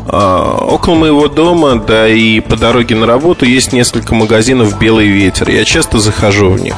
А, 0.07 0.57
около 0.61 0.95
моего 0.95 1.27
дома, 1.27 1.75
да 1.75 2.07
и 2.07 2.39
по 2.39 2.55
дороге 2.55 2.95
на 2.95 3.05
работу 3.05 3.45
есть 3.45 3.73
несколько 3.73 4.13
магазинов 4.13 4.77
«Белый 4.79 5.07
ветер». 5.07 5.49
Я 5.49 5.65
часто 5.65 5.99
захожу 5.99 6.51
в 6.51 6.61
них. 6.61 6.75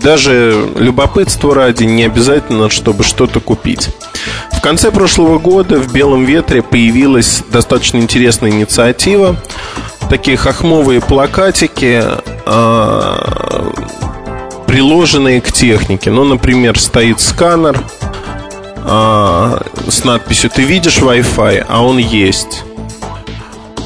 Даже 0.00 0.68
любопытство 0.76 1.54
ради 1.54 1.84
не 1.84 2.04
обязательно, 2.04 2.70
чтобы 2.70 3.04
что-то 3.04 3.40
купить. 3.40 3.90
В 4.52 4.60
конце 4.60 4.90
прошлого 4.90 5.38
года 5.38 5.78
в 5.78 5.92
«Белом 5.92 6.24
ветре» 6.24 6.62
появилась 6.62 7.42
достаточно 7.50 7.98
интересная 7.98 8.50
инициатива. 8.50 9.36
Такие 10.10 10.36
хохмовые 10.36 11.00
плакатики, 11.00 12.02
а, 12.44 13.72
приложенные 14.66 15.40
к 15.40 15.50
технике. 15.50 16.10
Ну, 16.10 16.24
например, 16.24 16.78
стоит 16.78 17.20
сканер– 17.20 17.80
а, 18.88 19.62
с 19.88 20.04
надписью 20.04 20.48
«Ты 20.48 20.62
видишь 20.62 20.98
Wi-Fi?» 20.98 21.66
А 21.68 21.82
он 21.82 21.98
есть 21.98 22.62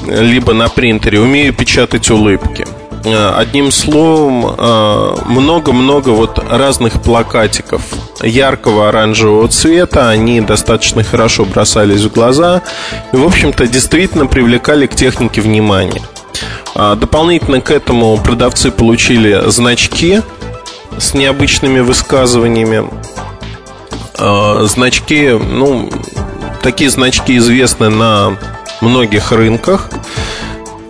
Либо 0.07 0.53
на 0.53 0.69
принтере 0.69 1.21
«Умею 1.21 1.55
печатать 1.55 2.11
улыбки» 2.11 2.67
а, 3.07 3.35
Одним 3.39 3.73
словом, 3.73 4.55
а, 4.59 5.17
много-много 5.27 6.11
вот 6.11 6.39
разных 6.51 7.01
плакатиков 7.01 7.83
яркого 8.23 8.91
оранжевого 8.91 9.49
цвета. 9.49 10.11
Они 10.11 10.43
достаточно 10.43 11.03
хорошо 11.03 11.47
бросались 11.47 12.03
в 12.03 12.13
глаза 12.13 12.61
и, 13.13 13.17
в 13.17 13.25
общем-то, 13.25 13.67
действительно 13.67 14.27
привлекали 14.27 14.87
к 14.87 14.95
технике 14.95 15.41
внимание. 15.41 16.03
Дополнительно 16.75 17.61
к 17.63 17.71
этому 17.71 18.17
продавцы 18.19 18.71
получили 18.71 19.51
значки 19.51 20.21
с 20.99 21.15
необычными 21.15 21.81
высказываниями. 21.81 22.89
Э, 24.21 24.67
значки, 24.67 25.31
ну, 25.31 25.89
такие 26.63 26.91
значки 26.91 27.39
известны 27.39 27.89
на 27.89 28.37
многих 28.83 29.33
рынках. 29.33 29.89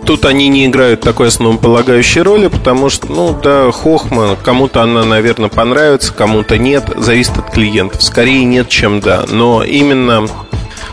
Тут 0.05 0.25
они 0.25 0.49
не 0.49 0.65
играют 0.65 0.99
такой 0.99 1.29
основополагающей 1.29 2.21
роли, 2.21 2.47
потому 2.47 2.89
что, 2.89 3.07
ну, 3.07 3.39
да, 3.41 3.71
хохма, 3.71 4.35
кому-то 4.43 4.81
она, 4.81 5.05
наверное, 5.05 5.47
понравится, 5.47 6.13
кому-то 6.13 6.57
нет, 6.57 6.83
зависит 6.97 7.37
от 7.37 7.51
клиентов. 7.51 8.03
Скорее 8.03 8.43
нет, 8.43 8.67
чем 8.67 8.99
да. 8.99 9.23
Но 9.29 9.63
именно 9.63 10.27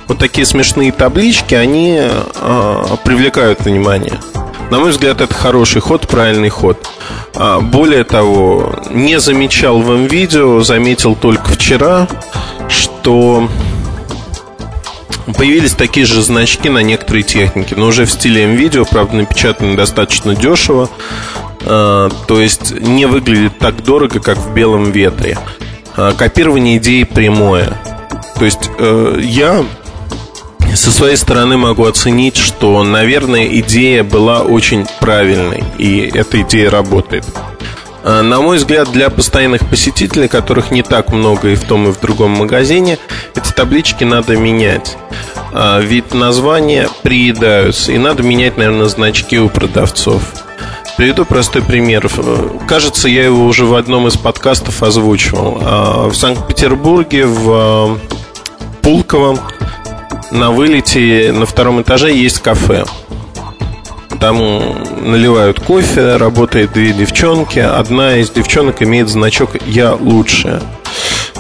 вот 0.06 0.18
такие 0.18 0.46
смешные 0.46 0.92
таблички, 0.92 1.54
они 1.54 1.98
э, 2.00 2.84
привлекают 3.02 3.62
внимание. 3.62 4.20
На 4.70 4.78
мой 4.78 4.90
взгляд, 4.90 5.20
это 5.20 5.32
хороший 5.32 5.80
ход, 5.80 6.06
правильный 6.06 6.50
ход. 6.50 6.86
А, 7.34 7.60
более 7.60 8.04
того, 8.04 8.76
не 8.90 9.18
замечал 9.18 9.80
в 9.80 9.94
видео, 10.06 10.60
заметил 10.62 11.14
только 11.14 11.48
вчера, 11.50 12.06
что 12.68 13.48
появились 15.36 15.72
такие 15.72 16.04
же 16.04 16.22
значки 16.22 16.68
на 16.68 16.82
некоторые 16.82 17.22
техники, 17.22 17.74
но 17.74 17.86
уже 17.86 18.04
в 18.04 18.10
стиле 18.10 18.46
видео, 18.46 18.84
правда, 18.84 19.16
напечатаны 19.16 19.76
достаточно 19.76 20.34
дешево. 20.34 20.90
То 21.60 22.10
есть 22.28 22.70
не 22.72 23.06
выглядит 23.06 23.58
так 23.58 23.82
дорого, 23.82 24.20
как 24.20 24.38
в 24.38 24.54
белом 24.54 24.90
ветре. 24.90 25.38
Копирование 25.94 26.76
идеи 26.78 27.02
прямое. 27.02 27.78
То 28.38 28.44
есть 28.44 28.70
я 28.78 29.64
со 30.78 30.92
своей 30.92 31.16
стороны 31.16 31.56
могу 31.56 31.86
оценить, 31.86 32.36
что, 32.36 32.82
наверное, 32.84 33.46
идея 33.60 34.04
была 34.04 34.42
очень 34.42 34.86
правильной, 35.00 35.64
и 35.76 36.10
эта 36.14 36.40
идея 36.42 36.70
работает. 36.70 37.24
А, 38.04 38.22
на 38.22 38.40
мой 38.40 38.58
взгляд, 38.58 38.90
для 38.92 39.10
постоянных 39.10 39.68
посетителей, 39.68 40.28
которых 40.28 40.70
не 40.70 40.82
так 40.82 41.12
много 41.12 41.48
и 41.48 41.56
в 41.56 41.64
том, 41.64 41.88
и 41.88 41.92
в 41.92 41.98
другом 42.00 42.30
магазине, 42.30 42.98
эти 43.34 43.52
таблички 43.52 44.04
надо 44.04 44.36
менять. 44.36 44.96
А, 45.52 45.80
ведь 45.80 46.14
названия 46.14 46.88
приедаются, 47.02 47.90
и 47.90 47.98
надо 47.98 48.22
менять, 48.22 48.56
наверное, 48.56 48.86
значки 48.86 49.38
у 49.38 49.48
продавцов. 49.48 50.22
Приведу 50.96 51.24
простой 51.24 51.62
пример. 51.62 52.08
Кажется, 52.68 53.08
я 53.08 53.24
его 53.24 53.46
уже 53.46 53.64
в 53.64 53.74
одном 53.74 54.06
из 54.06 54.16
подкастов 54.16 54.82
озвучивал. 54.82 55.58
А, 55.60 56.08
в 56.08 56.14
Санкт-Петербурге, 56.14 57.26
в 57.26 57.98
Пулково, 58.80 59.38
на 60.30 60.50
вылете 60.50 61.32
на 61.32 61.46
втором 61.46 61.82
этаже 61.82 62.12
есть 62.12 62.40
кафе. 62.40 62.84
Там 64.20 64.36
наливают 65.08 65.60
кофе, 65.60 66.16
работает 66.16 66.72
две 66.72 66.92
девчонки. 66.92 67.60
Одна 67.60 68.16
из 68.16 68.30
девчонок 68.30 68.82
имеет 68.82 69.08
значок 69.08 69.50
«Я 69.66 69.94
лучшая». 69.94 70.60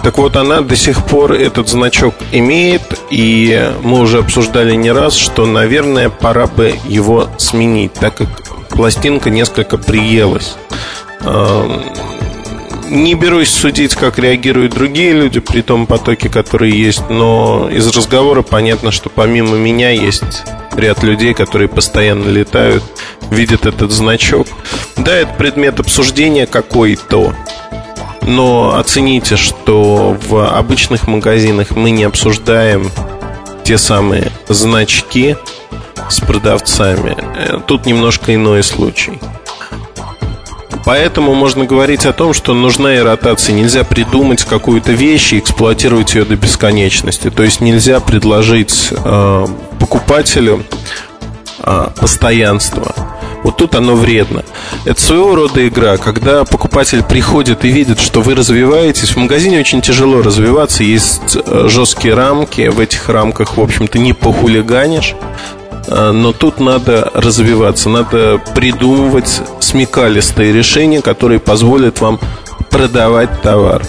Так 0.02 0.18
вот, 0.18 0.36
она 0.36 0.60
до 0.60 0.76
сих 0.76 1.04
пор 1.04 1.32
этот 1.32 1.68
значок 1.68 2.14
имеет, 2.30 2.82
и 3.10 3.72
мы 3.82 4.00
уже 4.00 4.18
обсуждали 4.18 4.74
не 4.74 4.92
раз, 4.92 5.14
что, 5.14 5.44
наверное, 5.44 6.08
пора 6.08 6.46
бы 6.46 6.74
его 6.86 7.28
сменить, 7.36 7.94
так 7.94 8.14
как 8.14 8.28
пластинка 8.68 9.28
несколько 9.28 9.76
приелась. 9.76 10.54
Не 12.88 13.14
берусь 13.14 13.50
судить, 13.50 13.94
как 13.94 14.18
реагируют 14.18 14.72
другие 14.72 15.12
люди 15.12 15.40
при 15.40 15.60
том 15.60 15.86
потоке, 15.86 16.30
который 16.30 16.70
есть, 16.70 17.10
но 17.10 17.68
из 17.70 17.86
разговора 17.94 18.40
понятно, 18.42 18.92
что 18.92 19.10
помимо 19.10 19.56
меня 19.56 19.90
есть 19.90 20.44
ряд 20.74 21.02
людей, 21.02 21.34
которые 21.34 21.68
постоянно 21.68 22.28
летают, 22.30 22.82
видят 23.30 23.66
этот 23.66 23.90
значок. 23.90 24.46
Да, 24.96 25.14
это 25.14 25.34
предмет 25.34 25.80
обсуждения 25.80 26.46
какой-то, 26.46 27.34
но 28.22 28.76
оцените, 28.76 29.36
что 29.36 30.16
в 30.26 30.56
обычных 30.56 31.06
магазинах 31.06 31.72
мы 31.72 31.90
не 31.90 32.04
обсуждаем 32.04 32.90
те 33.64 33.76
самые 33.76 34.32
значки 34.48 35.36
с 36.08 36.20
продавцами. 36.20 37.16
Э, 37.36 37.58
тут 37.66 37.84
немножко 37.84 38.34
иной 38.34 38.62
случай. 38.62 39.20
Поэтому 40.88 41.34
можно 41.34 41.66
говорить 41.66 42.06
о 42.06 42.14
том, 42.14 42.32
что 42.32 42.54
нужна 42.54 42.94
и 42.94 43.00
ротация. 43.00 43.54
Нельзя 43.54 43.84
придумать 43.84 44.44
какую-то 44.44 44.92
вещь 44.92 45.34
и 45.34 45.38
эксплуатировать 45.38 46.14
ее 46.14 46.24
до 46.24 46.34
бесконечности. 46.34 47.28
То 47.28 47.42
есть 47.42 47.60
нельзя 47.60 48.00
предложить 48.00 48.88
э, 48.92 49.46
покупателю 49.78 50.64
э, 51.58 51.88
постоянство. 51.94 52.94
Вот 53.42 53.58
тут 53.58 53.74
оно 53.74 53.96
вредно. 53.96 54.46
Это 54.86 54.98
своего 54.98 55.34
рода 55.34 55.68
игра, 55.68 55.98
когда 55.98 56.44
покупатель 56.46 57.02
приходит 57.02 57.66
и 57.66 57.68
видит, 57.68 58.00
что 58.00 58.22
вы 58.22 58.34
развиваетесь. 58.34 59.10
В 59.10 59.18
магазине 59.18 59.60
очень 59.60 59.82
тяжело 59.82 60.22
развиваться, 60.22 60.84
есть 60.84 61.36
э, 61.36 61.66
жесткие 61.68 62.14
рамки. 62.14 62.66
В 62.68 62.80
этих 62.80 63.10
рамках, 63.10 63.58
в 63.58 63.60
общем-то, 63.60 63.98
не 63.98 64.14
похулиганишь. 64.14 65.14
Э, 65.88 66.10
но 66.12 66.32
тут 66.32 66.60
надо 66.60 67.10
развиваться, 67.14 67.88
надо 67.88 68.40
придумывать 68.54 69.40
смекалистые 69.60 70.52
решения, 70.52 71.00
которые 71.00 71.40
позволят 71.40 72.00
вам 72.00 72.20
продавать 72.70 73.42
товар. 73.42 73.82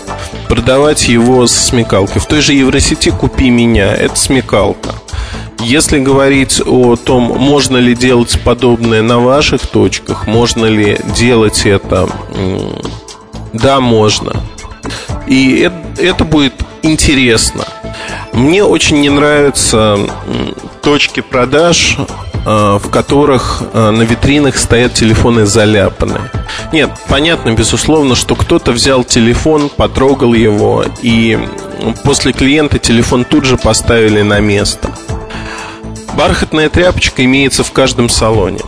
Продавать 0.47 1.07
его 1.07 1.45
с 1.45 1.53
смекалкой. 1.53 2.21
В 2.21 2.25
той 2.25 2.41
же 2.41 2.53
Евросети 2.53 3.09
«Купи 3.09 3.49
меня»– 3.49 3.93
это 3.95 4.15
смекалка. 4.15 4.95
Если 5.59 5.99
говорить 5.99 6.61
о 6.65 6.95
том, 6.95 7.23
можно 7.23 7.75
ли 7.77 7.93
делать 7.93 8.39
подобное 8.45 9.01
на 9.01 9.19
ваших 9.19 9.67
точках, 9.67 10.25
можно 10.25 10.65
ли 10.65 10.97
делать 11.17 11.65
это, 11.65 12.07
да, 13.51 13.81
можно. 13.81 14.41
И 15.27 15.69
это, 15.97 16.23
будет 16.23 16.53
интересно. 16.81 17.65
Мне 18.31 18.63
очень 18.63 19.01
не 19.01 19.09
нравятся 19.09 19.97
точки 20.89 21.19
продаж, 21.19 21.97
э, 21.99 22.79
в 22.81 22.89
которых 22.89 23.61
э, 23.73 23.91
на 23.91 24.01
витринах 24.01 24.57
стоят 24.57 24.95
телефоны 24.95 25.45
заляпанные. 25.45 26.31
Нет, 26.73 26.89
понятно, 27.07 27.53
безусловно, 27.53 28.15
что 28.15 28.33
кто-то 28.33 28.71
взял 28.71 29.03
телефон, 29.03 29.69
потрогал 29.69 30.33
его, 30.33 30.83
и 31.03 31.37
после 32.03 32.33
клиента 32.33 32.79
телефон 32.79 33.23
тут 33.23 33.45
же 33.45 33.55
поставили 33.55 34.23
на 34.23 34.39
место. 34.39 34.89
Бархатная 36.17 36.69
тряпочка 36.69 37.23
имеется 37.23 37.63
в 37.63 37.71
каждом 37.71 38.09
салоне. 38.09 38.61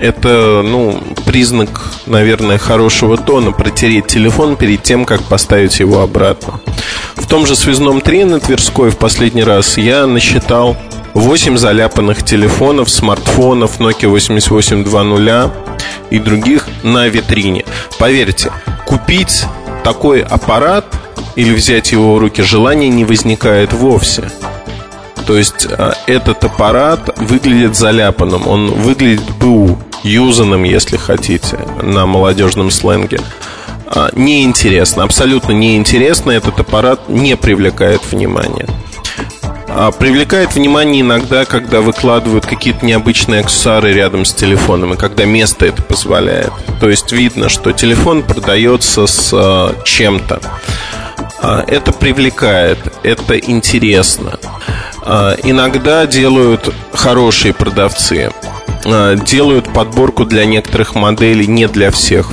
Это, 0.00 0.62
ну, 0.64 1.00
признак, 1.24 1.84
наверное, 2.06 2.58
хорошего 2.58 3.16
тона 3.16 3.52
протереть 3.52 4.08
телефон 4.08 4.56
перед 4.56 4.82
тем, 4.82 5.04
как 5.04 5.22
поставить 5.22 5.78
его 5.78 6.00
обратно. 6.00 6.58
В 7.14 7.28
том 7.28 7.46
же 7.46 7.54
связном 7.54 8.00
тре 8.00 8.24
на 8.24 8.40
Тверской 8.40 8.90
в 8.90 8.98
последний 8.98 9.44
раз 9.44 9.78
я 9.78 10.08
насчитал 10.08 10.76
8 11.14 11.56
заляпанных 11.56 12.24
телефонов, 12.24 12.90
смартфонов 12.90 13.80
Nokia 13.80 14.08
8820 14.08 15.52
и 16.10 16.18
других 16.18 16.66
на 16.82 17.08
витрине. 17.08 17.64
Поверьте, 17.98 18.50
купить 18.86 19.44
такой 19.84 20.22
аппарат 20.22 20.86
или 21.36 21.52
взять 21.52 21.92
его 21.92 22.14
в 22.14 22.18
руки 22.18 22.42
желания 22.42 22.88
не 22.88 23.04
возникает 23.04 23.72
вовсе. 23.72 24.30
То 25.26 25.36
есть 25.36 25.66
а, 25.70 25.94
этот 26.06 26.42
аппарат 26.44 27.18
выглядит 27.18 27.76
заляпанным, 27.76 28.48
он 28.48 28.70
выглядит 28.70 29.30
БУ, 29.38 29.78
юзанным, 30.02 30.64
если 30.64 30.96
хотите, 30.96 31.58
на 31.80 32.06
молодежном 32.06 32.70
сленге. 32.70 33.20
А, 33.86 34.10
неинтересно, 34.14 35.04
абсолютно 35.04 35.52
неинтересно, 35.52 36.32
этот 36.32 36.58
аппарат 36.58 37.08
не 37.08 37.36
привлекает 37.36 38.00
внимания. 38.10 38.66
А 39.74 39.90
привлекает 39.90 40.54
внимание 40.54 41.00
иногда, 41.00 41.46
когда 41.46 41.80
выкладывают 41.80 42.44
какие-то 42.44 42.84
необычные 42.84 43.40
аксессуары 43.40 43.92
рядом 43.92 44.26
с 44.26 44.34
телефоном, 44.34 44.92
и 44.92 44.96
когда 44.96 45.24
место 45.24 45.64
это 45.64 45.82
позволяет. 45.82 46.52
То 46.78 46.90
есть 46.90 47.10
видно, 47.12 47.48
что 47.48 47.72
телефон 47.72 48.22
продается 48.22 49.06
с 49.06 49.30
э, 49.32 49.82
чем-то. 49.84 50.40
Э, 51.42 51.64
это 51.66 51.92
привлекает, 51.92 52.78
это 53.02 53.38
интересно. 53.38 54.38
Иногда 55.42 56.06
делают 56.06 56.72
хорошие 56.92 57.52
продавцы, 57.52 58.30
делают 58.84 59.72
подборку 59.72 60.24
для 60.24 60.44
некоторых 60.44 60.94
моделей, 60.94 61.48
не 61.48 61.66
для 61.66 61.90
всех 61.90 62.30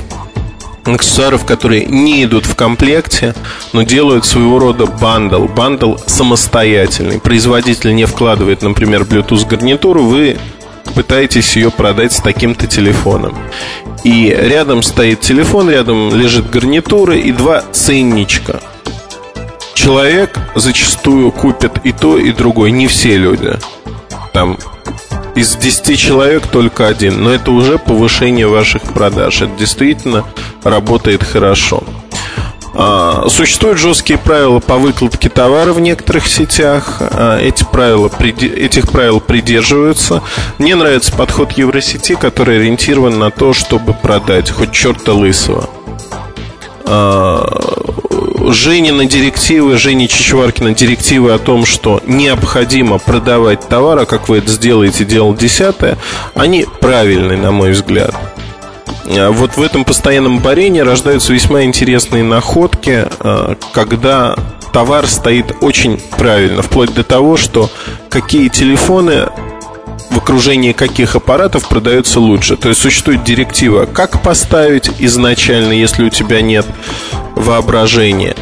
аксессуаров, 0.84 1.44
которые 1.44 1.86
не 1.86 2.24
идут 2.24 2.46
в 2.46 2.54
комплекте, 2.54 3.34
но 3.72 3.82
делают 3.82 4.24
своего 4.24 4.58
рода 4.58 4.86
bundle. 4.86 5.46
Bundle 5.46 5.96
самостоятельный. 6.06 7.20
Производитель 7.20 7.94
не 7.94 8.06
вкладывает, 8.06 8.62
например, 8.62 9.02
Bluetooth 9.02 9.46
гарнитуру, 9.46 10.04
вы 10.04 10.38
пытаетесь 10.94 11.56
ее 11.56 11.70
продать 11.70 12.12
с 12.12 12.20
таким-то 12.20 12.66
телефоном. 12.66 13.36
И 14.02 14.34
рядом 14.36 14.82
стоит 14.82 15.20
телефон, 15.20 15.70
рядом 15.70 16.14
лежит 16.14 16.50
гарнитура 16.50 17.16
и 17.16 17.32
два 17.32 17.62
ценничка. 17.72 18.60
Человек 19.74 20.38
зачастую 20.54 21.32
купит 21.32 21.72
и 21.84 21.92
то, 21.92 22.18
и 22.18 22.32
другое. 22.32 22.70
Не 22.70 22.86
все 22.86 23.16
люди. 23.16 23.52
Там 24.32 24.58
из 25.34 25.56
10 25.56 25.98
человек 25.98 26.46
только 26.46 26.86
один. 26.86 27.22
Но 27.22 27.30
это 27.30 27.50
уже 27.50 27.78
повышение 27.78 28.46
ваших 28.46 28.82
продаж. 28.82 29.42
Это 29.42 29.56
действительно 29.56 30.24
работает 30.62 31.22
хорошо. 31.22 31.82
А, 32.72 33.26
существуют 33.28 33.78
жесткие 33.78 34.18
правила 34.18 34.60
по 34.60 34.76
выкладке 34.76 35.28
товара 35.28 35.72
в 35.72 35.80
некоторых 35.80 36.26
сетях. 36.26 36.98
А, 37.00 37.38
эти 37.38 37.64
правила, 37.64 38.10
этих 38.18 38.88
правил 38.90 39.20
придерживаются. 39.20 40.22
Мне 40.58 40.76
нравится 40.76 41.12
подход 41.12 41.52
Евросети, 41.52 42.14
который 42.14 42.58
ориентирован 42.58 43.18
на 43.18 43.30
то, 43.30 43.52
чтобы 43.52 43.94
продать 43.94 44.50
хоть 44.50 44.72
черта 44.72 45.12
лысого. 45.12 45.68
Женина 48.52 49.04
директивы, 49.04 49.78
Жени 49.78 50.08
Чичваркина 50.08 50.74
директивы 50.74 51.32
о 51.32 51.38
том, 51.38 51.64
что 51.64 52.02
необходимо 52.06 52.98
продавать 52.98 53.68
товар, 53.68 54.00
а 54.00 54.06
как 54.06 54.28
вы 54.28 54.38
это 54.38 54.50
сделаете, 54.50 55.04
делал 55.04 55.34
десятое, 55.34 55.96
они 56.34 56.66
правильные, 56.80 57.38
на 57.38 57.52
мой 57.52 57.70
взгляд. 57.70 58.14
А 59.06 59.30
вот 59.30 59.56
в 59.56 59.62
этом 59.62 59.84
постоянном 59.84 60.40
борении 60.40 60.80
рождаются 60.80 61.32
весьма 61.32 61.62
интересные 61.62 62.24
находки, 62.24 63.06
а, 63.20 63.56
когда 63.72 64.36
товар 64.72 65.06
стоит 65.06 65.54
очень 65.60 66.00
правильно, 66.16 66.62
вплоть 66.62 66.92
до 66.92 67.04
того, 67.04 67.36
что 67.36 67.70
какие 68.08 68.48
телефоны 68.48 69.28
окружении 70.20 70.72
каких 70.72 71.16
аппаратов 71.16 71.68
продается 71.68 72.20
лучше. 72.20 72.56
То 72.56 72.68
есть 72.68 72.80
существует 72.80 73.24
директива, 73.24 73.86
как 73.86 74.22
поставить 74.22 74.90
изначально, 74.98 75.72
если 75.72 76.04
у 76.04 76.10
тебя 76.10 76.40
нет 76.40 76.66
воображения. 77.34 78.36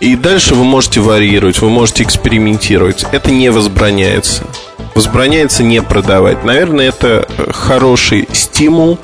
И 0.00 0.16
дальше 0.16 0.54
вы 0.54 0.64
можете 0.64 1.00
варьировать, 1.00 1.60
вы 1.60 1.70
можете 1.70 2.02
экспериментировать. 2.02 3.06
Это 3.12 3.30
не 3.30 3.50
возбраняется. 3.50 4.44
Возбраняется 4.94 5.62
не 5.62 5.80
продавать. 5.80 6.44
Наверное, 6.44 6.88
это 6.88 7.28
хороший 7.52 8.28
стимул, 8.32 8.98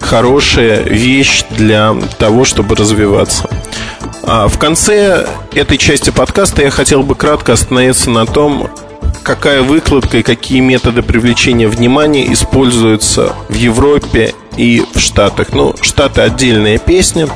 хорошая 0.00 0.82
вещь 0.82 1.44
для 1.50 1.94
того, 2.18 2.44
чтобы 2.44 2.74
развиваться. 2.74 3.48
А 4.22 4.48
в 4.48 4.58
конце 4.58 5.26
этой 5.52 5.76
части 5.76 6.08
подкаста 6.10 6.62
я 6.62 6.70
хотел 6.70 7.02
бы 7.02 7.14
кратко 7.14 7.52
остановиться 7.52 8.08
на 8.08 8.24
том, 8.24 8.70
какая 9.22 9.62
выкладка 9.62 10.18
и 10.18 10.22
какие 10.22 10.60
методы 10.60 11.02
привлечения 11.02 11.68
внимания 11.68 12.32
используются 12.32 13.34
в 13.48 13.54
Европе 13.54 14.34
и 14.56 14.82
в 14.94 15.00
Штатах. 15.00 15.52
Ну, 15.52 15.74
Штаты 15.80 16.20
отдельная 16.20 16.78
песня. 16.78 17.28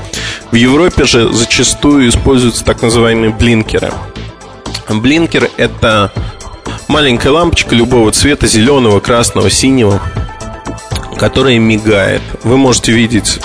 В 0.50 0.54
Европе 0.54 1.04
же 1.04 1.33
зачастую 1.33 2.09
используются 2.09 2.64
так 2.64 2.83
называемые 2.83 3.31
блинкеры. 3.31 3.92
Блинкер– 4.88 5.50
это 5.57 6.12
маленькая 6.88 7.31
лампочка 7.31 7.74
любого 7.74 8.11
цвета, 8.12 8.46
зеленого, 8.46 9.00
красного, 9.00 9.50
синего, 9.50 10.00
которая 11.18 11.59
мигает. 11.59 12.22
Вы 12.42 12.57
можете 12.57 12.92
видеть 12.92 13.40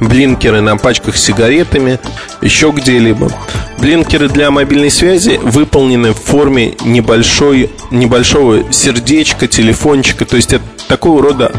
блинкеры 0.00 0.60
на 0.60 0.76
пачках 0.76 1.16
с 1.16 1.24
сигаретами, 1.24 1.98
еще 2.42 2.70
где-либо. 2.70 3.30
Блинкеры 3.78 4.28
для 4.28 4.50
мобильной 4.50 4.90
связи 4.90 5.38
выполнены 5.42 6.12
в 6.12 6.18
форме 6.18 6.74
небольшой, 6.84 7.70
небольшого 7.90 8.72
сердечка, 8.72 9.46
телефончика, 9.46 10.24
то 10.24 10.36
есть 10.36 10.52
это 10.52 10.64
такого 10.88 11.22
рода 11.22 11.52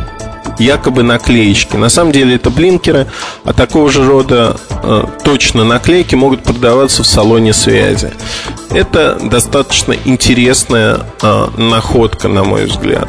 якобы 0.59 1.03
наклеечки. 1.03 1.75
На 1.75 1.89
самом 1.89 2.11
деле 2.11 2.35
это 2.35 2.49
блинкеры, 2.49 3.07
а 3.43 3.53
такого 3.53 3.89
же 3.89 4.05
рода 4.05 4.57
э, 4.69 5.03
точно 5.23 5.63
наклейки 5.63 6.15
могут 6.15 6.43
продаваться 6.43 7.03
в 7.03 7.07
салоне 7.07 7.53
связи. 7.53 8.11
Это 8.71 9.19
достаточно 9.21 9.95
интересная 10.05 11.01
э, 11.21 11.47
находка, 11.57 12.27
на 12.27 12.43
мой 12.43 12.65
взгляд. 12.65 13.07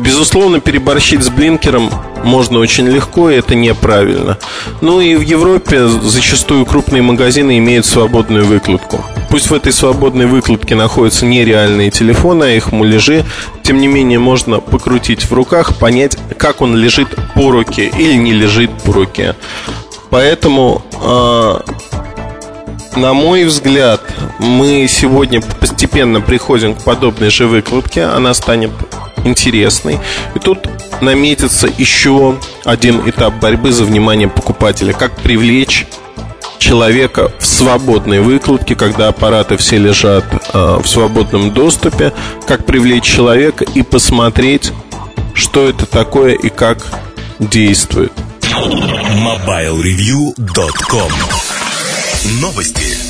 Безусловно, 0.00 0.60
переборщить 0.60 1.22
с 1.22 1.28
блинкером 1.28 1.90
можно 2.24 2.58
очень 2.58 2.88
легко, 2.88 3.30
и 3.30 3.36
это 3.36 3.54
неправильно. 3.54 4.38
Ну 4.80 5.00
и 5.00 5.14
в 5.14 5.20
Европе 5.20 5.86
зачастую 5.86 6.66
крупные 6.66 7.02
магазины 7.02 7.58
имеют 7.58 7.86
свободную 7.86 8.44
выкладку. 8.44 9.04
Пусть 9.30 9.50
в 9.50 9.54
этой 9.54 9.72
свободной 9.72 10.26
выкладке 10.26 10.74
находятся 10.74 11.24
нереальные 11.26 11.90
телефоны, 11.90 12.44
а 12.44 12.50
их 12.50 12.72
муляжи, 12.72 13.24
тем 13.62 13.80
не 13.80 13.86
менее 13.86 14.18
можно 14.18 14.60
покрутить 14.60 15.24
в 15.24 15.32
руках, 15.32 15.76
понять, 15.76 16.16
как 16.36 16.60
он 16.60 16.74
лежит 16.74 17.08
по 17.34 17.50
руке 17.50 17.92
или 17.96 18.14
не 18.14 18.32
лежит 18.32 18.70
по 18.82 18.92
руке. 18.92 19.36
Поэтому 20.10 20.82
э, 21.00 21.58
на 22.96 23.12
мой 23.12 23.44
взгляд, 23.44 24.00
мы 24.40 24.86
сегодня 24.88 25.40
постепенно 25.40 26.20
приходим 26.20 26.74
к 26.74 26.82
подобной 26.82 27.30
же 27.30 27.46
выкладке. 27.46 28.02
Она 28.02 28.34
станет 28.34 28.72
интересный. 29.28 29.98
И 30.34 30.38
тут 30.38 30.68
наметится 31.00 31.68
еще 31.78 32.36
один 32.64 33.08
этап 33.08 33.34
борьбы 33.34 33.72
за 33.72 33.84
внимание 33.84 34.28
покупателя. 34.28 34.92
Как 34.92 35.14
привлечь 35.16 35.86
человека 36.58 37.32
в 37.38 37.46
свободной 37.46 38.20
выкладке, 38.20 38.74
когда 38.74 39.08
аппараты 39.08 39.56
все 39.56 39.78
лежат 39.78 40.24
э, 40.52 40.80
в 40.82 40.86
свободном 40.86 41.52
доступе, 41.52 42.12
как 42.46 42.66
привлечь 42.66 43.04
человека 43.04 43.64
и 43.64 43.82
посмотреть, 43.82 44.72
что 45.34 45.68
это 45.68 45.86
такое 45.86 46.34
и 46.34 46.48
как 46.48 46.84
действует. 47.38 48.12
MobileReview.com 48.42 51.12
Новости. 52.40 53.07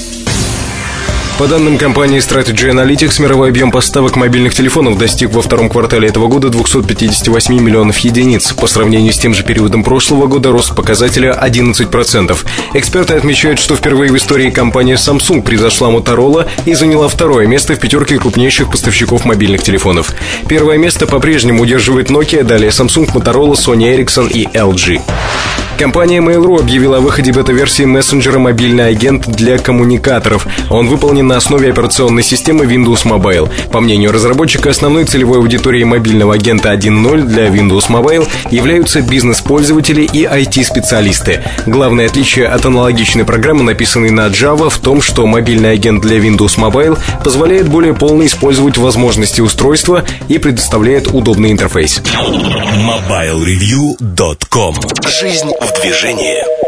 По 1.38 1.46
данным 1.46 1.78
компании 1.78 2.18
Strategy 2.18 2.68
Analytics, 2.68 3.22
мировой 3.22 3.50
объем 3.50 3.70
поставок 3.70 4.16
мобильных 4.16 4.54
телефонов 4.54 4.98
достиг 4.98 5.30
во 5.30 5.40
втором 5.40 5.68
квартале 5.68 6.08
этого 6.08 6.26
года 6.26 6.48
258 6.48 7.60
миллионов 7.60 7.96
единиц. 7.98 8.52
По 8.54 8.66
сравнению 8.66 9.12
с 9.12 9.18
тем 9.18 9.34
же 9.34 9.44
периодом 9.44 9.84
прошлого 9.84 10.26
года 10.26 10.50
рост 10.50 10.74
показателя 10.74 11.38
11%. 11.40 12.36
Эксперты 12.74 13.14
отмечают, 13.14 13.60
что 13.60 13.76
впервые 13.76 14.10
в 14.10 14.16
истории 14.16 14.50
компания 14.50 14.94
Samsung 14.94 15.42
превзошла 15.42 15.90
Motorola 15.90 16.48
и 16.66 16.74
заняла 16.74 17.06
второе 17.06 17.46
место 17.46 17.76
в 17.76 17.78
пятерке 17.78 18.18
крупнейших 18.18 18.68
поставщиков 18.68 19.24
мобильных 19.24 19.62
телефонов. 19.62 20.14
Первое 20.48 20.76
место 20.76 21.06
по-прежнему 21.06 21.62
удерживает 21.62 22.10
Nokia, 22.10 22.42
далее 22.42 22.70
Samsung, 22.70 23.12
Motorola, 23.12 23.52
Sony 23.52 23.96
Ericsson 23.96 24.28
и 24.28 24.44
LG. 24.46 25.00
Компания 25.78 26.18
Mail.ru 26.18 26.58
объявила 26.58 26.96
о 26.96 27.00
выходе 27.00 27.30
бета-версии 27.30 27.84
мессенджера 27.84 28.40
«Мобильный 28.40 28.88
агент» 28.88 29.28
для 29.28 29.58
коммуникаторов. 29.58 30.44
Он 30.70 30.88
выполнен 30.88 31.28
на 31.28 31.36
основе 31.36 31.70
операционной 31.70 32.24
системы 32.24 32.64
Windows 32.64 33.04
Mobile. 33.04 33.48
По 33.70 33.80
мнению 33.80 34.10
разработчика, 34.10 34.70
основной 34.70 35.04
целевой 35.04 35.38
аудиторией 35.38 35.84
мобильного 35.84 36.34
агента 36.34 36.74
1.0 36.74 37.22
для 37.22 37.46
Windows 37.46 37.90
Mobile 37.90 38.26
являются 38.50 39.02
бизнес-пользователи 39.02 40.02
и 40.02 40.24
IT-специалисты. 40.24 41.44
Главное 41.66 42.06
отличие 42.06 42.48
от 42.48 42.66
аналогичной 42.66 43.24
программы, 43.24 43.62
написанной 43.62 44.10
на 44.10 44.26
Java, 44.26 44.70
в 44.70 44.78
том, 44.78 45.00
что 45.00 45.28
мобильный 45.28 45.70
агент 45.70 46.02
для 46.02 46.18
Windows 46.18 46.58
Mobile 46.58 46.98
позволяет 47.22 47.68
более 47.68 47.94
полно 47.94 48.26
использовать 48.26 48.78
возможности 48.78 49.40
устройства 49.40 50.02
и 50.26 50.38
предоставляет 50.38 51.06
удобный 51.06 51.52
интерфейс. 51.52 52.02
MobileReview.com 52.74 54.74
Жизнь 55.20 55.52
в 55.68 55.80
движении. 55.80 56.67